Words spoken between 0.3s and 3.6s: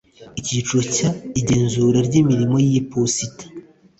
Icyiciro cya Igenzura ry imirimo y iposita